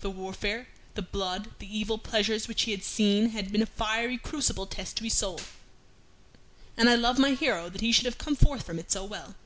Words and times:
The 0.00 0.10
warfare, 0.10 0.66
the 0.92 1.00
blood, 1.00 1.52
the 1.58 1.66
evil 1.74 1.96
pleasures 1.96 2.46
which 2.46 2.64
he 2.64 2.70
had 2.70 2.84
seen 2.84 3.30
had 3.30 3.50
been 3.50 3.62
a 3.62 3.64
fiery, 3.64 4.18
crucible 4.18 4.66
test 4.66 4.98
to 4.98 5.04
his 5.04 5.14
soul, 5.14 5.40
and 6.76 6.90
I 6.90 6.96
love 6.96 7.18
my 7.18 7.30
hero 7.32 7.70
that 7.70 7.80
he 7.80 7.90
should 7.90 8.04
have 8.04 8.18
come 8.18 8.36
forth 8.36 8.66
from 8.66 8.78
it 8.78 8.92
so 8.92 9.06
well. 9.06 9.36